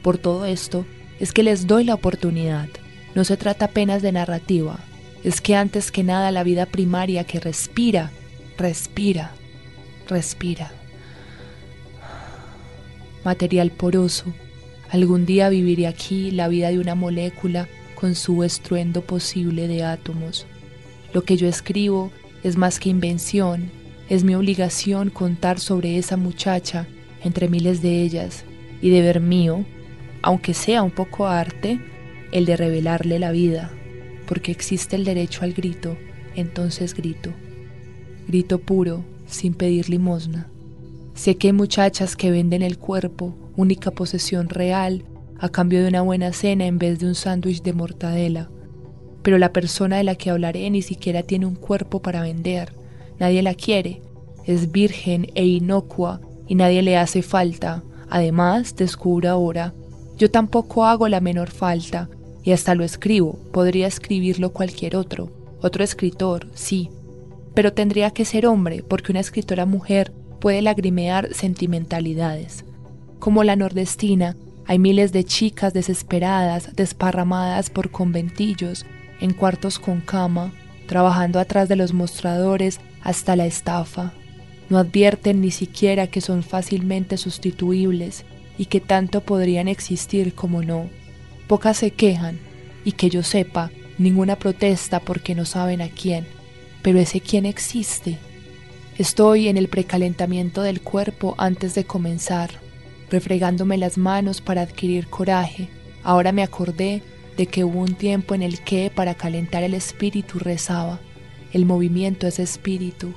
Por 0.03 0.17
todo 0.17 0.45
esto, 0.45 0.85
es 1.19 1.33
que 1.33 1.43
les 1.43 1.67
doy 1.67 1.83
la 1.83 1.95
oportunidad. 1.95 2.67
No 3.15 3.23
se 3.23 3.37
trata 3.37 3.65
apenas 3.65 4.01
de 4.01 4.11
narrativa, 4.11 4.79
es 5.23 5.41
que 5.41 5.55
antes 5.55 5.91
que 5.91 6.03
nada 6.03 6.31
la 6.31 6.43
vida 6.43 6.65
primaria 6.65 7.23
que 7.23 7.39
respira, 7.39 8.11
respira, 8.57 9.31
respira. 10.07 10.71
Material 13.23 13.71
poroso. 13.71 14.33
Algún 14.89 15.25
día 15.25 15.49
viviré 15.49 15.87
aquí 15.87 16.31
la 16.31 16.47
vida 16.47 16.69
de 16.69 16.79
una 16.79 16.95
molécula 16.95 17.67
con 18.01 18.15
su 18.15 18.43
estruendo 18.43 19.01
posible 19.01 19.67
de 19.67 19.83
átomos. 19.83 20.47
Lo 21.13 21.23
que 21.23 21.37
yo 21.37 21.47
escribo 21.47 22.11
es 22.43 22.57
más 22.57 22.79
que 22.79 22.89
invención, 22.89 23.69
es 24.09 24.23
mi 24.23 24.33
obligación 24.33 25.11
contar 25.11 25.59
sobre 25.59 25.99
esa 25.99 26.17
muchacha 26.17 26.87
entre 27.23 27.47
miles 27.47 27.83
de 27.83 28.01
ellas 28.01 28.43
y 28.81 28.89
deber 28.89 29.19
mío, 29.19 29.65
aunque 30.23 30.55
sea 30.55 30.81
un 30.81 30.89
poco 30.89 31.27
arte, 31.27 31.79
el 32.31 32.45
de 32.45 32.57
revelarle 32.57 33.19
la 33.19 33.29
vida, 33.29 33.71
porque 34.25 34.51
existe 34.51 34.95
el 34.95 35.05
derecho 35.05 35.43
al 35.43 35.53
grito, 35.53 35.95
entonces 36.35 36.95
grito. 36.95 37.31
Grito 38.27 38.57
puro, 38.57 39.05
sin 39.27 39.53
pedir 39.53 39.89
limosna. 39.89 40.49
Sé 41.13 41.37
que 41.37 41.49
hay 41.49 41.53
muchachas 41.53 42.15
que 42.15 42.31
venden 42.31 42.63
el 42.63 42.79
cuerpo, 42.79 43.35
única 43.55 43.91
posesión 43.91 44.49
real, 44.49 45.03
a 45.41 45.49
cambio 45.49 45.81
de 45.81 45.89
una 45.89 46.03
buena 46.03 46.33
cena 46.33 46.67
en 46.67 46.77
vez 46.77 46.99
de 46.99 47.07
un 47.07 47.15
sándwich 47.15 47.63
de 47.63 47.73
mortadela. 47.73 48.49
Pero 49.23 49.39
la 49.39 49.51
persona 49.51 49.97
de 49.97 50.03
la 50.03 50.13
que 50.13 50.29
hablaré 50.29 50.69
ni 50.69 50.83
siquiera 50.83 51.23
tiene 51.23 51.47
un 51.47 51.55
cuerpo 51.55 51.99
para 51.99 52.21
vender. 52.21 52.73
Nadie 53.19 53.41
la 53.41 53.55
quiere. 53.55 54.03
Es 54.45 54.71
virgen 54.71 55.27
e 55.33 55.45
inocua 55.47 56.21
y 56.47 56.53
nadie 56.53 56.83
le 56.83 56.95
hace 56.95 57.23
falta. 57.23 57.83
Además, 58.07 58.75
descubro 58.75 59.29
ahora, 59.29 59.73
yo 60.15 60.29
tampoco 60.29 60.85
hago 60.85 61.07
la 61.07 61.21
menor 61.21 61.49
falta 61.49 62.07
y 62.43 62.51
hasta 62.51 62.75
lo 62.75 62.83
escribo. 62.83 63.39
Podría 63.51 63.87
escribirlo 63.87 64.53
cualquier 64.53 64.95
otro. 64.95 65.31
Otro 65.59 65.83
escritor, 65.83 66.49
sí, 66.53 66.91
pero 67.55 67.73
tendría 67.73 68.11
que 68.11 68.25
ser 68.25 68.45
hombre 68.45 68.83
porque 68.87 69.11
una 69.11 69.21
escritora 69.21 69.65
mujer 69.65 70.13
puede 70.39 70.61
lagrimear 70.61 71.33
sentimentalidades. 71.33 72.63
Como 73.17 73.43
la 73.43 73.55
nordestina, 73.55 74.35
hay 74.71 74.79
miles 74.79 75.11
de 75.11 75.25
chicas 75.25 75.73
desesperadas, 75.73 76.73
desparramadas 76.77 77.69
por 77.69 77.91
conventillos, 77.91 78.85
en 79.19 79.33
cuartos 79.33 79.79
con 79.79 79.99
cama, 79.99 80.53
trabajando 80.87 81.41
atrás 81.41 81.67
de 81.67 81.75
los 81.75 81.91
mostradores 81.91 82.79
hasta 83.01 83.35
la 83.35 83.45
estafa. 83.45 84.13
No 84.69 84.77
advierten 84.77 85.41
ni 85.41 85.51
siquiera 85.51 86.07
que 86.07 86.21
son 86.21 86.41
fácilmente 86.41 87.17
sustituibles 87.17 88.23
y 88.57 88.67
que 88.67 88.79
tanto 88.79 89.19
podrían 89.19 89.67
existir 89.67 90.33
como 90.35 90.63
no. 90.63 90.89
Pocas 91.49 91.75
se 91.75 91.91
quejan, 91.91 92.39
y 92.85 92.93
que 92.93 93.09
yo 93.09 93.23
sepa, 93.23 93.71
ninguna 93.97 94.37
protesta 94.37 95.01
porque 95.01 95.35
no 95.35 95.43
saben 95.43 95.81
a 95.81 95.89
quién 95.89 96.25
pero 96.81 96.97
ese 96.97 97.19
quién 97.19 97.45
existe. 97.45 98.17
Estoy 98.97 99.49
en 99.49 99.57
el 99.57 99.67
precalentamiento 99.67 100.61
del 100.61 100.81
cuerpo 100.81 101.35
antes 101.37 101.75
de 101.75 101.83
comenzar, 101.83 102.51
refregándome 103.11 103.77
las 103.77 103.97
manos 103.97 104.41
para 104.41 104.61
adquirir 104.61 105.07
coraje. 105.07 105.67
Ahora 106.01 106.31
me 106.31 106.41
acordé 106.41 107.03
de 107.37 107.45
que 107.45 107.63
hubo 107.63 107.79
un 107.79 107.93
tiempo 107.93 108.33
en 108.33 108.41
el 108.41 108.61
que 108.61 108.91
para 108.93 109.13
calentar 109.13 109.63
el 109.63 109.73
espíritu 109.73 110.39
rezaba. 110.39 110.99
El 111.53 111.65
movimiento 111.65 112.25
es 112.25 112.39
espíritu. 112.39 113.13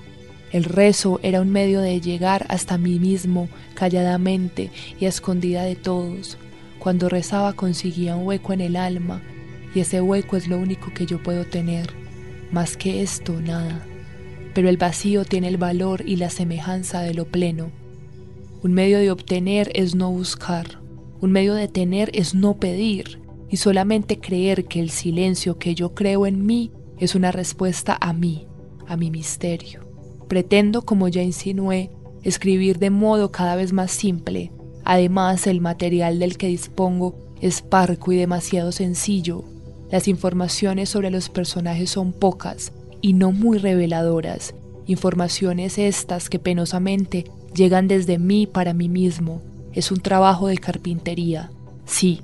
El 0.51 0.65
rezo 0.65 1.21
era 1.23 1.41
un 1.41 1.51
medio 1.51 1.81
de 1.81 2.01
llegar 2.01 2.45
hasta 2.49 2.77
mí 2.77 2.99
mismo 2.99 3.49
calladamente 3.75 4.71
y 5.01 5.07
a 5.07 5.09
escondida 5.09 5.63
de 5.63 5.77
todos. 5.77 6.37
Cuando 6.79 7.09
rezaba 7.09 7.55
conseguía 7.55 8.17
un 8.17 8.27
hueco 8.27 8.53
en 8.53 8.61
el 8.61 8.77
alma 8.77 9.23
y 9.75 9.81
ese 9.81 10.01
hueco 10.01 10.37
es 10.37 10.49
lo 10.49 10.59
único 10.59 10.93
que 10.93 11.07
yo 11.07 11.23
puedo 11.23 11.45
tener. 11.45 11.93
Más 12.51 12.77
que 12.77 13.03
esto, 13.03 13.41
nada. 13.41 13.85
Pero 14.55 14.69
el 14.69 14.77
vacío 14.77 15.25
tiene 15.25 15.49
el 15.49 15.57
valor 15.57 16.03
y 16.07 16.17
la 16.17 16.31
semejanza 16.31 17.01
de 17.01 17.15
lo 17.15 17.25
pleno. 17.25 17.84
Un 18.65 18.73
medio 18.73 18.99
de 18.99 19.11
obtener 19.11 19.71
es 19.75 19.95
no 19.95 20.11
buscar. 20.11 20.81
Un 21.21 21.33
medio 21.33 21.53
de 21.53 21.69
tener 21.69 22.11
es 22.15 22.35
no 22.35 22.57
pedir 22.57 23.21
y 23.51 23.59
solamente 23.59 24.21
creer 24.21 24.65
que 24.65 24.81
el 24.81 24.89
silencio 24.89 25.59
que 25.59 25.75
yo 25.75 25.95
creo 25.95 26.25
en 26.27 26.47
mí 26.47 26.73
es 26.99 27.15
una 27.15 27.31
respuesta 27.31 27.99
a 28.01 28.15
mí, 28.15 28.47
a 28.89 28.97
mi 28.97 29.11
misterio. 29.11 29.87
Pretendo, 30.29 30.81
como 30.81 31.09
ya 31.09 31.23
insinué, 31.23 31.91
escribir 32.23 32.79
de 32.79 32.89
modo 32.89 33.31
cada 33.31 33.55
vez 33.55 33.75
más 33.75 33.91
simple. 33.91 34.51
Además, 34.83 35.47
el 35.47 35.61
material 35.61 36.19
del 36.19 36.39
que 36.39 36.49
dispongo 36.49 37.35
es 37.43 37.61
parco 37.61 38.13
y 38.13 38.17
demasiado 38.17 38.73
sencillo 38.73 39.45
las 39.91 40.09
informaciones 40.09 40.89
sobre 40.89 41.11
los 41.11 41.29
personajes 41.29 41.91
son 41.91 42.15
pocas 42.15 42.73
y 43.03 43.13
no 43.13 43.31
muy 43.31 43.59
reveladoras, 43.59 44.55
informaciones 44.87 45.77
estas 45.77 46.31
que 46.31 46.39
penosamente 46.39 47.27
llegan 47.55 47.89
desde 47.89 48.19
mí 48.19 48.47
para 48.47 48.75
mí 48.75 48.89
mismo. 48.89 49.43
Es 49.73 49.91
un 49.91 50.01
trabajo 50.01 50.49
de 50.49 50.59
carpintería, 50.59 51.51
sí, 51.87 52.21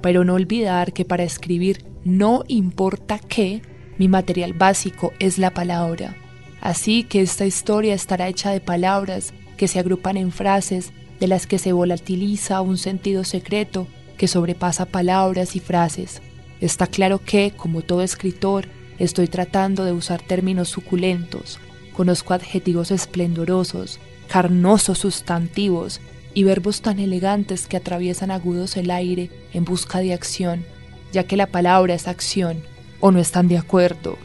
pero 0.00 0.24
no 0.24 0.34
olvidar 0.34 0.92
que 0.92 1.04
para 1.04 1.22
escribir 1.22 1.84
no 2.04 2.44
importa 2.48 3.18
qué, 3.18 3.62
mi 3.98 4.08
material 4.08 4.52
básico 4.52 5.12
es 5.18 5.38
la 5.38 5.50
palabra. 5.50 6.16
Así 6.60 7.04
que 7.04 7.20
esta 7.20 7.46
historia 7.46 7.94
estará 7.94 8.28
hecha 8.28 8.50
de 8.50 8.60
palabras 8.60 9.32
que 9.56 9.68
se 9.68 9.78
agrupan 9.78 10.16
en 10.16 10.32
frases 10.32 10.92
de 11.20 11.28
las 11.28 11.46
que 11.46 11.58
se 11.58 11.72
volatiliza 11.72 12.60
un 12.60 12.78
sentido 12.78 13.24
secreto 13.24 13.86
que 14.16 14.28
sobrepasa 14.28 14.86
palabras 14.86 15.56
y 15.56 15.60
frases. 15.60 16.20
Está 16.60 16.86
claro 16.86 17.18
que, 17.18 17.52
como 17.56 17.82
todo 17.82 18.02
escritor, 18.02 18.66
estoy 18.98 19.28
tratando 19.28 19.84
de 19.84 19.92
usar 19.92 20.22
términos 20.22 20.68
suculentos, 20.68 21.58
conozco 21.92 22.34
adjetivos 22.34 22.90
esplendorosos, 22.90 24.00
carnosos 24.28 24.98
sustantivos 24.98 26.00
y 26.34 26.44
verbos 26.44 26.82
tan 26.82 26.98
elegantes 26.98 27.66
que 27.66 27.76
atraviesan 27.76 28.30
agudos 28.30 28.76
el 28.76 28.90
aire 28.90 29.30
en 29.52 29.64
busca 29.64 29.98
de 30.00 30.12
acción, 30.12 30.64
ya 31.12 31.24
que 31.24 31.36
la 31.36 31.46
palabra 31.46 31.94
es 31.94 32.08
acción, 32.08 32.62
o 33.00 33.10
no 33.10 33.18
están 33.18 33.48
de 33.48 33.58
acuerdo. 33.58 34.16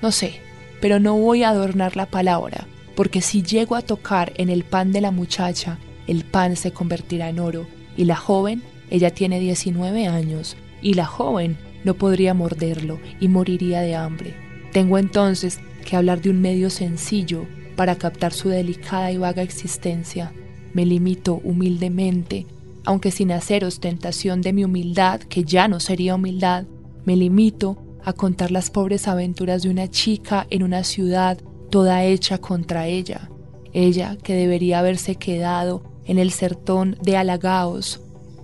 No 0.00 0.12
sé, 0.12 0.40
pero 0.80 0.98
no 0.98 1.16
voy 1.16 1.42
a 1.42 1.50
adornar 1.50 1.96
la 1.96 2.06
palabra, 2.06 2.66
porque 2.94 3.20
si 3.20 3.42
llego 3.42 3.76
a 3.76 3.82
tocar 3.82 4.32
en 4.36 4.48
el 4.48 4.64
pan 4.64 4.92
de 4.92 5.00
la 5.00 5.10
muchacha, 5.10 5.78
el 6.06 6.24
pan 6.24 6.56
se 6.56 6.72
convertirá 6.72 7.28
en 7.28 7.38
oro, 7.38 7.66
y 7.96 8.04
la 8.04 8.16
joven, 8.16 8.62
ella 8.90 9.10
tiene 9.10 9.38
19 9.38 10.06
años, 10.06 10.56
y 10.80 10.94
la 10.94 11.06
joven 11.06 11.58
no 11.84 11.94
podría 11.94 12.34
morderlo 12.34 13.00
y 13.20 13.28
moriría 13.28 13.80
de 13.80 13.94
hambre. 13.94 14.34
Tengo 14.72 14.98
entonces 14.98 15.60
que 15.84 15.96
hablar 15.96 16.20
de 16.22 16.30
un 16.30 16.40
medio 16.40 16.70
sencillo 16.70 17.46
para 17.76 17.96
captar 17.96 18.32
su 18.32 18.48
delicada 18.48 19.10
y 19.12 19.18
vaga 19.18 19.42
existencia. 19.42 20.32
Me 20.72 20.86
limito 20.86 21.40
humildemente, 21.44 22.46
aunque 22.84 23.10
sin 23.10 23.32
hacer 23.32 23.64
ostentación 23.64 24.40
de 24.40 24.52
mi 24.52 24.64
humildad, 24.64 25.20
que 25.20 25.44
ya 25.44 25.68
no 25.68 25.80
sería 25.80 26.14
humildad, 26.14 26.64
me 27.04 27.16
limito 27.16 27.78
a 28.04 28.12
contar 28.12 28.50
las 28.50 28.70
pobres 28.70 29.08
aventuras 29.08 29.62
de 29.62 29.70
una 29.70 29.88
chica 29.88 30.46
en 30.50 30.62
una 30.62 30.84
ciudad 30.84 31.38
toda 31.70 32.04
hecha 32.04 32.38
contra 32.38 32.86
ella, 32.86 33.30
ella 33.72 34.16
que 34.22 34.34
debería 34.34 34.80
haberse 34.80 35.16
quedado 35.16 35.82
en 36.04 36.18
el 36.18 36.30
sertón 36.30 36.98
de 37.02 37.16
Alagaos, 37.16 38.00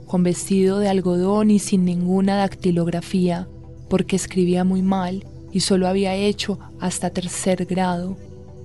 con 0.06 0.22
vestido 0.22 0.78
de 0.78 0.88
algodón 0.88 1.50
y 1.50 1.58
sin 1.58 1.84
ninguna 1.84 2.36
dactilografía, 2.36 3.48
porque 3.90 4.16
escribía 4.16 4.64
muy 4.64 4.82
mal 4.82 5.26
y 5.52 5.60
solo 5.60 5.88
había 5.88 6.14
hecho 6.14 6.58
hasta 6.80 7.10
tercer 7.10 7.66
grado. 7.66 8.16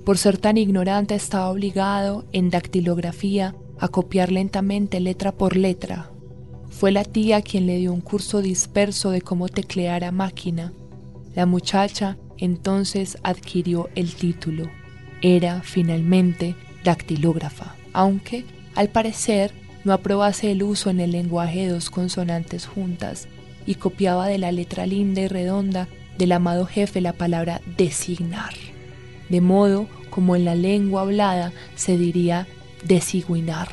Por 0.04 0.18
ser 0.18 0.36
tan 0.38 0.58
ignorante 0.58 1.14
estaba 1.14 1.50
obligado 1.50 2.26
en 2.32 2.50
dactilografía 2.50 3.54
a 3.78 3.88
copiar 3.88 4.30
lentamente 4.30 5.00
letra 5.00 5.32
por 5.32 5.56
letra. 5.56 6.10
Fue 6.68 6.92
la 6.92 7.04
tía 7.04 7.40
quien 7.40 7.66
le 7.66 7.78
dio 7.78 7.92
un 7.92 8.00
curso 8.00 8.42
disperso 8.42 9.10
de 9.10 9.22
cómo 9.22 9.48
teclear 9.48 10.04
a 10.04 10.12
máquina. 10.12 10.72
La 11.34 11.46
muchacha 11.46 12.18
entonces 12.36 13.16
adquirió 13.22 13.88
el 13.94 14.14
título. 14.14 14.70
Era 15.22 15.62
finalmente 15.62 16.54
dactilógrafa, 16.84 17.74
aunque, 17.92 18.44
al 18.74 18.88
parecer, 18.88 19.52
no 19.84 19.92
aprobase 19.92 20.50
el 20.50 20.62
uso 20.62 20.90
en 20.90 21.00
el 21.00 21.12
lenguaje 21.12 21.60
de 21.60 21.68
dos 21.68 21.90
consonantes 21.90 22.66
juntas 22.66 23.28
y 23.66 23.76
copiaba 23.76 24.26
de 24.26 24.38
la 24.38 24.52
letra 24.52 24.86
linda 24.86 25.22
y 25.22 25.28
redonda 25.28 25.88
del 26.18 26.32
amado 26.32 26.66
jefe 26.66 27.00
la 27.00 27.12
palabra 27.12 27.60
designar, 27.76 28.52
de 29.28 29.40
modo 29.40 29.88
como 30.10 30.36
en 30.36 30.44
la 30.44 30.54
lengua 30.54 31.02
hablada 31.02 31.52
se 31.76 31.96
diría 31.98 32.46
desigüinar. 32.84 33.68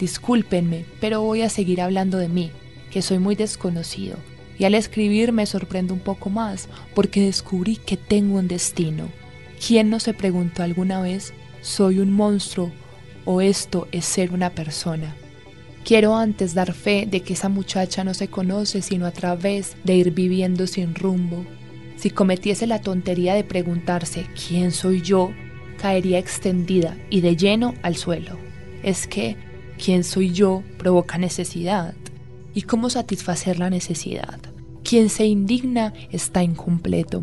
Discúlpenme, 0.00 0.84
pero 1.00 1.22
voy 1.22 1.42
a 1.42 1.48
seguir 1.48 1.80
hablando 1.80 2.18
de 2.18 2.28
mí, 2.28 2.50
que 2.90 3.02
soy 3.02 3.18
muy 3.18 3.36
desconocido, 3.36 4.16
y 4.58 4.64
al 4.64 4.74
escribir 4.74 5.32
me 5.32 5.46
sorprendo 5.46 5.94
un 5.94 6.00
poco 6.00 6.30
más 6.30 6.68
porque 6.94 7.20
descubrí 7.20 7.76
que 7.76 7.96
tengo 7.96 8.38
un 8.38 8.48
destino. 8.48 9.08
¿Quién 9.64 9.90
no 9.90 10.00
se 10.00 10.12
preguntó 10.12 10.62
alguna 10.62 11.00
vez, 11.00 11.32
soy 11.60 12.00
un 12.00 12.12
monstruo 12.12 12.72
o 13.24 13.40
esto 13.40 13.86
es 13.92 14.04
ser 14.04 14.32
una 14.32 14.50
persona? 14.50 15.14
Quiero 15.84 16.16
antes 16.16 16.54
dar 16.54 16.72
fe 16.72 17.06
de 17.10 17.20
que 17.20 17.32
esa 17.32 17.48
muchacha 17.48 18.04
no 18.04 18.14
se 18.14 18.28
conoce 18.28 18.82
sino 18.82 19.06
a 19.06 19.10
través 19.10 19.76
de 19.84 19.94
ir 19.94 20.12
viviendo 20.12 20.66
sin 20.66 20.94
rumbo. 20.94 21.44
Si 22.02 22.10
cometiese 22.10 22.66
la 22.66 22.80
tontería 22.80 23.34
de 23.34 23.44
preguntarse 23.44 24.26
quién 24.34 24.72
soy 24.72 25.02
yo, 25.02 25.30
caería 25.80 26.18
extendida 26.18 26.96
y 27.10 27.20
de 27.20 27.36
lleno 27.36 27.74
al 27.82 27.94
suelo. 27.94 28.36
Es 28.82 29.06
que 29.06 29.36
quién 29.78 30.02
soy 30.02 30.32
yo 30.32 30.64
provoca 30.78 31.16
necesidad. 31.16 31.94
¿Y 32.54 32.62
cómo 32.62 32.90
satisfacer 32.90 33.60
la 33.60 33.70
necesidad? 33.70 34.40
Quien 34.82 35.10
se 35.10 35.26
indigna 35.26 35.92
está 36.10 36.42
incompleto. 36.42 37.22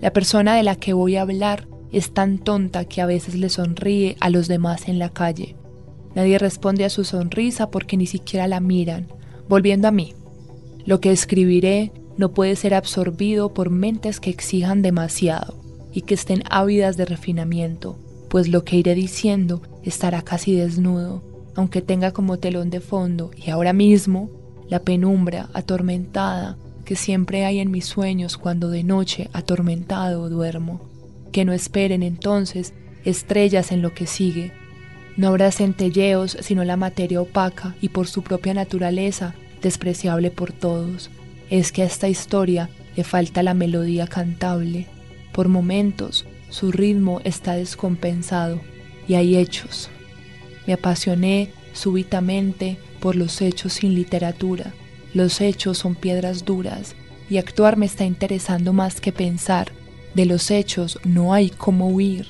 La 0.00 0.12
persona 0.12 0.54
de 0.54 0.62
la 0.62 0.76
que 0.76 0.92
voy 0.92 1.16
a 1.16 1.22
hablar 1.22 1.66
es 1.90 2.14
tan 2.14 2.38
tonta 2.38 2.84
que 2.84 3.00
a 3.00 3.06
veces 3.06 3.34
le 3.34 3.48
sonríe 3.48 4.16
a 4.20 4.30
los 4.30 4.46
demás 4.46 4.86
en 4.86 5.00
la 5.00 5.08
calle 5.08 5.56
Nadie 6.14 6.38
responde 6.38 6.84
a 6.84 6.88
su 6.88 7.02
sonrisa 7.02 7.68
porque 7.68 7.96
ni 7.96 8.06
siquiera 8.06 8.46
la 8.46 8.60
miran. 8.60 9.08
Volviendo 9.48 9.88
a 9.88 9.90
mí, 9.90 10.14
lo 10.86 11.00
que 11.00 11.10
escribiré 11.10 11.90
no 12.16 12.32
puede 12.32 12.56
ser 12.56 12.74
absorbido 12.74 13.52
por 13.52 13.70
mentes 13.70 14.20
que 14.20 14.30
exijan 14.30 14.82
demasiado 14.82 15.60
y 15.92 16.02
que 16.02 16.14
estén 16.14 16.42
ávidas 16.50 16.96
de 16.96 17.04
refinamiento, 17.04 17.98
pues 18.28 18.48
lo 18.48 18.64
que 18.64 18.76
iré 18.76 18.94
diciendo 18.94 19.62
estará 19.82 20.22
casi 20.22 20.54
desnudo, 20.54 21.22
aunque 21.54 21.82
tenga 21.82 22.12
como 22.12 22.38
telón 22.38 22.70
de 22.70 22.80
fondo 22.80 23.30
y 23.36 23.50
ahora 23.50 23.72
mismo 23.72 24.30
la 24.68 24.80
penumbra 24.80 25.48
atormentada 25.52 26.58
que 26.84 26.96
siempre 26.96 27.44
hay 27.44 27.60
en 27.60 27.70
mis 27.70 27.86
sueños 27.86 28.36
cuando 28.36 28.70
de 28.70 28.84
noche 28.84 29.30
atormentado 29.32 30.28
duermo. 30.28 30.80
Que 31.32 31.44
no 31.44 31.52
esperen 31.52 32.02
entonces 32.02 32.74
estrellas 33.04 33.72
en 33.72 33.82
lo 33.82 33.94
que 33.94 34.06
sigue, 34.06 34.52
no 35.16 35.28
habrá 35.28 35.52
centelleos 35.52 36.36
sino 36.40 36.64
la 36.64 36.76
materia 36.76 37.20
opaca 37.20 37.74
y 37.80 37.90
por 37.90 38.06
su 38.06 38.22
propia 38.22 38.54
naturaleza 38.54 39.34
despreciable 39.62 40.30
por 40.30 40.52
todos. 40.52 41.10
Es 41.50 41.72
que 41.72 41.82
a 41.82 41.86
esta 41.86 42.08
historia 42.08 42.70
le 42.96 43.04
falta 43.04 43.42
la 43.42 43.54
melodía 43.54 44.06
cantable. 44.06 44.86
Por 45.32 45.48
momentos 45.48 46.26
su 46.48 46.72
ritmo 46.72 47.20
está 47.24 47.54
descompensado 47.54 48.60
y 49.08 49.14
hay 49.14 49.36
hechos. 49.36 49.90
Me 50.66 50.72
apasioné 50.72 51.50
súbitamente 51.72 52.78
por 53.00 53.16
los 53.16 53.42
hechos 53.42 53.74
sin 53.74 53.94
literatura. 53.94 54.72
Los 55.12 55.40
hechos 55.40 55.78
son 55.78 55.94
piedras 55.94 56.44
duras 56.44 56.94
y 57.28 57.38
actuar 57.38 57.76
me 57.76 57.86
está 57.86 58.04
interesando 58.04 58.72
más 58.72 59.00
que 59.00 59.12
pensar. 59.12 59.72
De 60.14 60.26
los 60.26 60.50
hechos 60.50 60.98
no 61.04 61.34
hay 61.34 61.50
cómo 61.50 61.88
huir. 61.88 62.28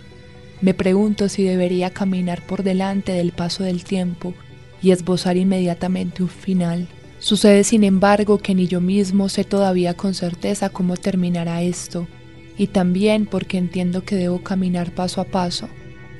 Me 0.61 0.73
pregunto 0.73 1.29
si 1.29 1.43
debería 1.43 1.91
caminar 1.91 2.45
por 2.47 2.63
delante 2.63 3.13
del 3.13 3.33
paso 3.33 3.65
del 3.65 3.85
tiempo 3.85 4.35
y 4.83 4.93
esbozar 4.93 5.37
inmediatamente 5.37 6.23
un 6.23 6.29
final. 6.29 6.89
Sucede 7.25 7.65
sin 7.65 7.85
embargo 7.85 8.37
que 8.37 8.55
ni 8.55 8.67
yo 8.67 8.83
mismo 8.83 9.31
sé 9.31 9.45
todavía 9.45 9.95
con 9.95 10.13
certeza 10.13 10.69
cómo 10.69 10.99
terminará 10.99 11.63
esto, 11.63 12.07
y 12.59 12.67
también 12.67 13.25
porque 13.25 13.57
entiendo 13.57 14.05
que 14.05 14.15
debo 14.15 14.43
caminar 14.43 14.95
paso 14.95 15.23
a 15.23 15.25
paso, 15.25 15.71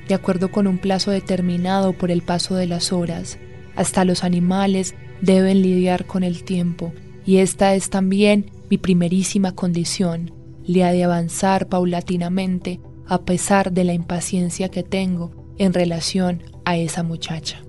de 0.07 0.15
acuerdo 0.15 0.49
con 0.49 0.65
un 0.65 0.79
plazo 0.79 1.11
determinado 1.11 1.93
por 1.93 2.09
el 2.09 2.23
paso 2.23 2.55
de 2.55 2.65
las 2.65 2.91
horas. 2.91 3.37
Hasta 3.75 4.03
los 4.03 4.23
animales 4.23 4.95
deben 5.21 5.61
lidiar 5.61 6.07
con 6.07 6.23
el 6.23 6.43
tiempo, 6.43 6.91
y 7.23 7.37
esta 7.37 7.75
es 7.75 7.91
también 7.91 8.49
mi 8.71 8.79
primerísima 8.79 9.51
condición, 9.51 10.33
la 10.65 10.91
de 10.91 11.03
avanzar 11.03 11.67
paulatinamente 11.67 12.79
a 13.05 13.21
pesar 13.25 13.71
de 13.73 13.83
la 13.83 13.93
impaciencia 13.93 14.69
que 14.69 14.81
tengo 14.81 15.53
en 15.59 15.71
relación 15.71 16.41
a 16.65 16.77
esa 16.77 17.03
muchacha. 17.03 17.61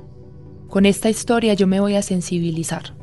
Con 0.68 0.86
esta 0.86 1.10
historia 1.10 1.52
yo 1.52 1.66
me 1.66 1.80
voy 1.80 1.96
a 1.96 2.02
sensibilizar. 2.02 2.96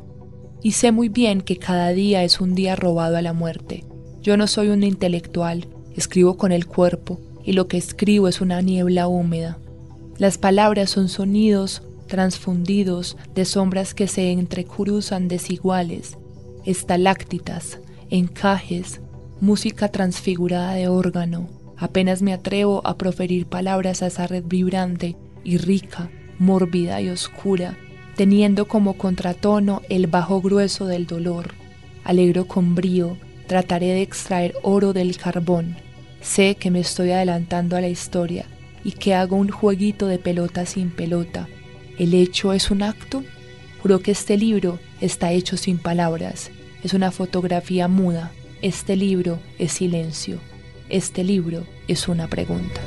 Y 0.64 0.72
sé 0.72 0.90
muy 0.90 1.08
bien 1.08 1.42
que 1.42 1.58
cada 1.58 1.90
día 1.90 2.24
es 2.24 2.40
un 2.40 2.56
día 2.56 2.74
robado 2.74 3.16
a 3.16 3.22
la 3.22 3.32
muerte. 3.32 3.84
Yo 4.20 4.36
no 4.36 4.48
soy 4.48 4.70
un 4.70 4.82
intelectual, 4.82 5.68
escribo 5.94 6.36
con 6.36 6.50
el 6.50 6.66
cuerpo 6.66 7.20
y 7.44 7.52
lo 7.52 7.68
que 7.68 7.76
escribo 7.76 8.26
es 8.26 8.40
una 8.40 8.60
niebla 8.60 9.06
húmeda. 9.06 9.58
Las 10.18 10.38
palabras 10.38 10.90
son 10.90 11.08
sonidos 11.08 11.82
transfundidos 12.08 13.16
de 13.36 13.44
sombras 13.44 13.94
que 13.94 14.08
se 14.08 14.32
entrecruzan 14.32 15.28
desiguales, 15.28 16.18
estaláctitas, 16.64 17.78
encajes, 18.10 19.00
música 19.40 19.88
transfigurada 19.88 20.74
de 20.74 20.88
órgano, 20.88 21.48
Apenas 21.76 22.22
me 22.22 22.32
atrevo 22.32 22.80
a 22.84 22.96
proferir 22.96 23.46
palabras 23.46 24.02
a 24.02 24.06
esa 24.06 24.26
red 24.26 24.44
vibrante 24.46 25.16
y 25.42 25.58
rica, 25.58 26.10
mórbida 26.38 27.00
y 27.00 27.10
oscura, 27.10 27.76
teniendo 28.16 28.66
como 28.66 28.94
contratono 28.94 29.82
el 29.88 30.06
bajo 30.06 30.40
grueso 30.40 30.86
del 30.86 31.06
dolor. 31.06 31.54
Alegro 32.04 32.46
con 32.46 32.74
brío, 32.74 33.16
trataré 33.46 33.86
de 33.86 34.02
extraer 34.02 34.54
oro 34.62 34.92
del 34.92 35.16
carbón. 35.16 35.76
Sé 36.20 36.54
que 36.54 36.70
me 36.70 36.80
estoy 36.80 37.10
adelantando 37.10 37.76
a 37.76 37.80
la 37.80 37.88
historia 37.88 38.46
y 38.84 38.92
que 38.92 39.14
hago 39.14 39.36
un 39.36 39.48
jueguito 39.48 40.06
de 40.06 40.18
pelota 40.18 40.66
sin 40.66 40.90
pelota. 40.90 41.48
¿El 41.98 42.14
hecho 42.14 42.52
es 42.52 42.70
un 42.70 42.82
acto? 42.82 43.24
Juro 43.82 44.00
que 44.00 44.12
este 44.12 44.36
libro 44.36 44.78
está 45.00 45.32
hecho 45.32 45.56
sin 45.56 45.78
palabras. 45.78 46.50
Es 46.82 46.94
una 46.94 47.10
fotografía 47.10 47.88
muda. 47.88 48.32
Este 48.62 48.96
libro 48.96 49.38
es 49.58 49.72
silencio. 49.72 50.38
Este 50.88 51.24
libro 51.24 51.66
es 51.88 52.08
una 52.08 52.28
pregunta. 52.28 52.80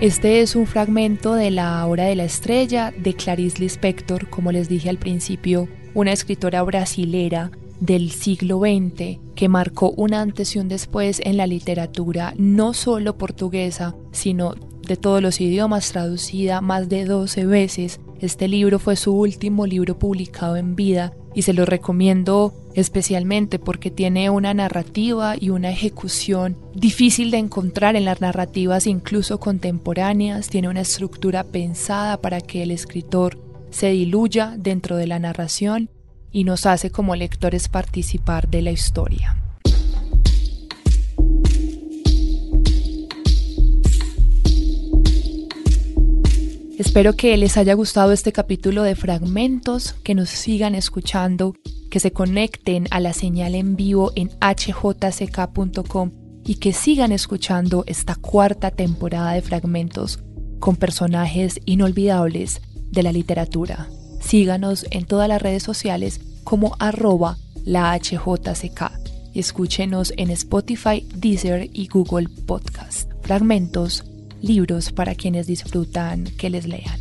Este 0.00 0.40
es 0.40 0.56
un 0.56 0.66
fragmento 0.66 1.34
de 1.34 1.50
La 1.50 1.84
Hora 1.86 2.04
de 2.04 2.16
la 2.16 2.24
Estrella 2.24 2.90
de 2.96 3.12
Clarice 3.12 3.58
Lispector, 3.58 4.30
como 4.30 4.50
les 4.50 4.66
dije 4.66 4.88
al 4.88 4.96
principio, 4.96 5.68
una 5.92 6.10
escritora 6.12 6.62
brasilera 6.62 7.50
del 7.80 8.10
siglo 8.10 8.60
XX 8.60 9.18
que 9.34 9.48
marcó 9.50 9.90
un 9.90 10.14
antes 10.14 10.56
y 10.56 10.58
un 10.58 10.68
después 10.68 11.20
en 11.22 11.36
la 11.36 11.46
literatura 11.46 12.32
no 12.38 12.72
solo 12.72 13.18
portuguesa, 13.18 13.94
sino 14.10 14.54
de 14.54 14.96
todos 14.96 15.20
los 15.20 15.38
idiomas, 15.38 15.92
traducida 15.92 16.62
más 16.62 16.88
de 16.88 17.04
12 17.04 17.44
veces. 17.44 18.00
Este 18.20 18.48
libro 18.48 18.78
fue 18.78 18.96
su 18.96 19.12
último 19.14 19.66
libro 19.66 19.98
publicado 19.98 20.56
en 20.56 20.76
vida 20.76 21.12
y 21.34 21.42
se 21.42 21.52
lo 21.52 21.66
recomiendo 21.66 22.54
especialmente 22.74 23.58
porque 23.58 23.90
tiene 23.90 24.30
una 24.30 24.54
narrativa 24.54 25.34
y 25.38 25.50
una 25.50 25.70
ejecución 25.70 26.56
difícil 26.74 27.30
de 27.30 27.38
encontrar 27.38 27.96
en 27.96 28.04
las 28.04 28.20
narrativas 28.20 28.86
incluso 28.86 29.40
contemporáneas, 29.40 30.48
tiene 30.48 30.68
una 30.68 30.82
estructura 30.82 31.44
pensada 31.44 32.20
para 32.20 32.40
que 32.40 32.62
el 32.62 32.70
escritor 32.70 33.38
se 33.70 33.90
diluya 33.90 34.54
dentro 34.58 34.96
de 34.96 35.06
la 35.06 35.18
narración 35.18 35.90
y 36.32 36.44
nos 36.44 36.66
hace 36.66 36.90
como 36.90 37.16
lectores 37.16 37.68
participar 37.68 38.48
de 38.48 38.62
la 38.62 38.70
historia. 38.70 39.36
Espero 46.78 47.14
que 47.14 47.36
les 47.36 47.58
haya 47.58 47.74
gustado 47.74 48.10
este 48.10 48.32
capítulo 48.32 48.82
de 48.82 48.96
fragmentos, 48.96 49.92
que 50.02 50.14
nos 50.14 50.30
sigan 50.30 50.74
escuchando, 50.74 51.54
que 51.90 52.00
se 52.00 52.12
conecten 52.12 52.86
a 52.90 53.00
la 53.00 53.12
señal 53.12 53.54
en 53.54 53.76
vivo 53.76 54.12
en 54.14 54.30
hjck.com 54.40 56.10
y 56.44 56.54
que 56.56 56.72
sigan 56.72 57.12
escuchando 57.12 57.84
esta 57.86 58.14
cuarta 58.14 58.70
temporada 58.70 59.32
de 59.32 59.42
fragmentos 59.42 60.20
con 60.58 60.76
personajes 60.76 61.60
inolvidables 61.64 62.62
de 62.90 63.02
la 63.02 63.12
literatura. 63.12 63.88
Síganos 64.20 64.86
en 64.90 65.06
todas 65.06 65.28
las 65.28 65.42
redes 65.42 65.62
sociales 65.62 66.20
como 66.44 66.76
arroba 66.78 67.38
la 67.64 67.98
HJCK 67.98 68.92
y 69.32 69.40
escúchenos 69.40 70.12
en 70.16 70.30
Spotify, 70.30 71.06
Deezer 71.14 71.68
y 71.72 71.88
Google 71.88 72.28
Podcast. 72.46 73.10
Fragmentos 73.22 74.04
libros 74.42 74.92
para 74.92 75.14
quienes 75.14 75.46
disfrutan 75.46 76.24
que 76.24 76.50
les 76.50 76.66
lean. 76.66 76.99